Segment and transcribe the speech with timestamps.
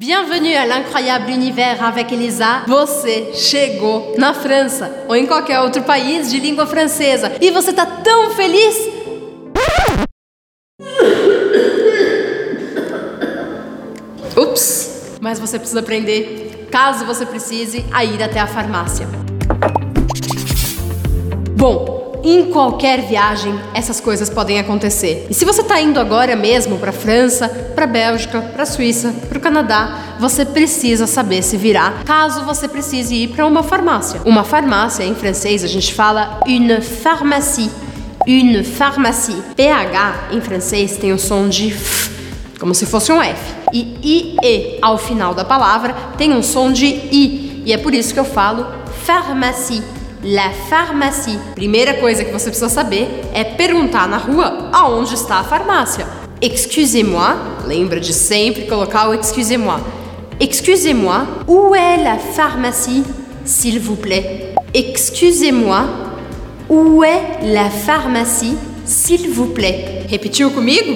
[0.00, 2.62] Bienvenue à l'incroyable univers avec Elisa.
[2.68, 7.84] Você chegou na França ou em qualquer outro país de língua francesa e você tá
[7.84, 8.76] tão feliz?
[14.36, 15.16] Ups!
[15.20, 19.08] Mas você precisa aprender, caso você precise, a ir até a farmácia.
[21.56, 25.26] Bom, em qualquer viagem, essas coisas podem acontecer.
[25.30, 29.40] E se você está indo agora mesmo para França, para Bélgica, para Suíça, para o
[29.40, 34.20] Canadá, você precisa saber se virar caso você precise ir para uma farmácia.
[34.24, 37.70] Uma farmácia, em francês, a gente fala une pharmacie.
[38.26, 39.36] Une pharmacie.
[39.56, 42.10] PH, em francês, tem o som de F,
[42.58, 43.54] como se fosse um F.
[43.72, 47.62] E IE, ao final da palavra, tem um som de I.
[47.64, 48.66] E é por isso que eu falo
[49.04, 49.82] pharmacie
[50.22, 51.38] la pharmacie.
[51.54, 56.06] Primeira coisa que você precisa saber é perguntar na rua aonde está a farmácia.
[56.40, 57.36] Excusez-moi,
[57.66, 59.80] lembra de sempre colocar o excusez-moi.
[60.40, 63.02] Excusez-moi, où est la pharmacie,
[63.44, 64.54] s'il vous plaît?
[64.72, 65.84] Excusez-moi,
[66.68, 70.06] où est la pharmacie, s'il vous plaît?
[70.08, 70.92] Repetiu comigo?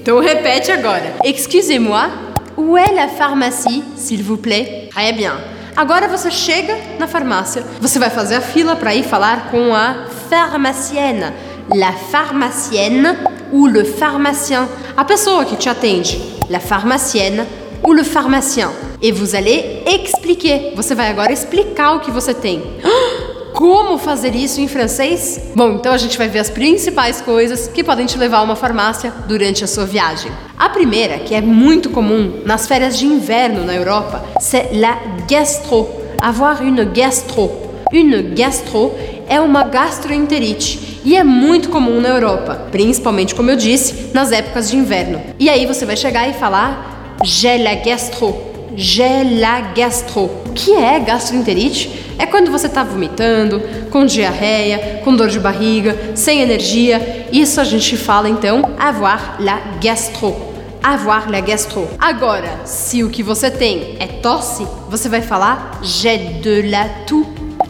[0.00, 1.16] Então repete agora.
[1.22, 2.08] Excusez-moi,
[2.56, 4.88] où est la pharmacie, s'il vous plaît?
[4.90, 5.34] Très bien.
[5.76, 10.06] Agora você chega na farmácia, você vai fazer a fila para ir falar com a
[10.28, 11.32] pharmacienne,
[11.74, 13.16] la pharmacienne
[13.52, 17.46] ou le pharmacien, a pessoa que te atende, la pharmacienne
[17.82, 18.70] ou le pharmacien.
[19.00, 20.72] E vous allez expliquer.
[20.74, 22.62] Você vai agora explicar o que você tem.
[23.54, 25.50] Como fazer isso em francês?
[25.54, 28.54] Bom, então a gente vai ver as principais coisas que podem te levar a uma
[28.54, 30.30] farmácia durante a sua viagem.
[30.56, 34.96] A primeira, que é muito comum nas férias de inverno na Europa, c'est la
[35.28, 35.86] gastro.
[36.20, 37.50] Avoir une gastro.
[37.92, 38.92] Une gastro
[39.28, 44.70] é uma gastroenterite e é muito comum na Europa, principalmente, como eu disse, nas épocas
[44.70, 45.20] de inverno.
[45.38, 48.34] E aí você vai chegar e falar j'ai la gastro.
[48.74, 50.24] J'ai la gastro.
[50.24, 52.14] O que é gastroenterite?
[52.18, 57.26] É quando você está vomitando, com diarreia, com dor de barriga, sem energia.
[57.32, 60.57] Isso a gente fala então avoir la gastro.
[60.90, 61.86] Avoir la gastro.
[61.98, 67.26] Agora, se o que você tem é tosse, você vai falar j'ai de la toux.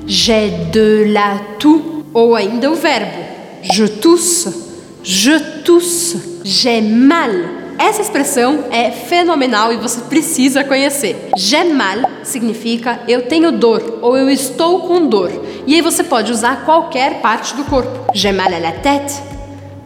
[0.07, 2.05] J'ai de la toux.
[2.15, 3.29] Ou ainda o verbo
[3.63, 4.49] je tousse.
[5.03, 6.41] Je tousse.
[6.45, 7.31] J'ai mal.
[7.79, 11.31] Essa expressão é fenomenal e você precisa conhecer.
[11.37, 15.31] J'ai mal significa eu tenho dor ou eu estou com dor.
[15.67, 18.13] E aí você pode usar qualquer parte do corpo.
[18.15, 19.13] J'ai mal à la tête,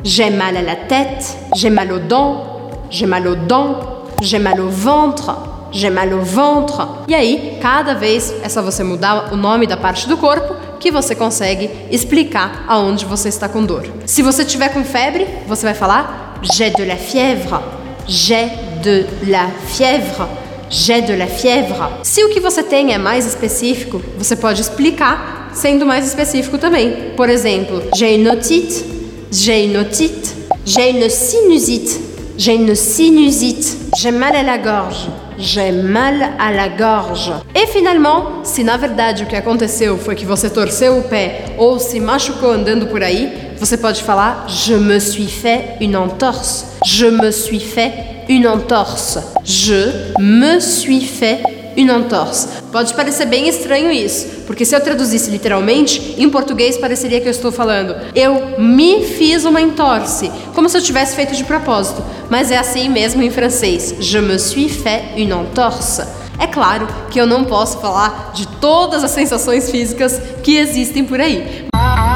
[0.03, 2.52] j'ai mal à la tête, j'ai mal aux dents,
[2.93, 3.79] j'ai mal aux dents,
[4.21, 5.35] j'ai mal au ventre,
[5.73, 6.87] j'ai mal au ventre.
[7.09, 10.91] E aí, cada vez é só você mudar o nome da parte do corpo que
[10.91, 13.85] você consegue explicar aonde você está com dor.
[14.05, 17.61] Se você tiver com febre, você vai falar j'ai de la fièvre.
[18.07, 18.51] J'ai
[18.83, 20.29] de la fièvre.
[20.69, 22.01] J'ai de la fièvre.
[22.03, 27.13] Se o que você tem é mais específico, você pode explicar sendo mais específico também.
[27.17, 28.85] Por exemplo, j'ai une otite,
[29.31, 30.35] j'ai une otite,
[30.67, 32.12] j'ai une sinusite,
[32.43, 35.07] j'ai une sinusite, j'ai mal à la gorge.
[35.39, 37.33] J'ai mal à la gorge.
[37.55, 41.79] E finalmente, se na verdade o que aconteceu foi que você torceu o pé ou
[41.79, 46.65] se machucou andando por aí, você pode falar je me suis fait une entorse.
[46.85, 47.93] Je me suis fait
[48.29, 49.21] une entorse.
[49.45, 51.45] Je me suis fait
[51.77, 52.49] une entorse.
[52.71, 57.31] Pode parecer bem estranho isso, porque se eu traduzisse literalmente, em português pareceria que eu
[57.31, 62.51] estou falando eu me fiz uma entorse, como se eu tivesse feito de propósito, mas
[62.51, 63.95] é assim mesmo em francês.
[64.01, 66.01] Je me suis fait une entorse.
[66.39, 71.21] É claro que eu não posso falar de todas as sensações físicas que existem por
[71.21, 71.67] aí,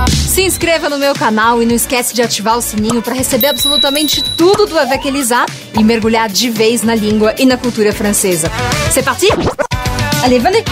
[0.08, 4.24] se inscreva no meu canal e não esquece de ativar o sininho para receber absolutamente
[4.38, 5.44] tudo do Elisa
[5.78, 8.50] e mergulhar de vez na língua e na cultura francesa.
[8.90, 9.28] C'est parti?
[10.24, 10.64] Allez, venez!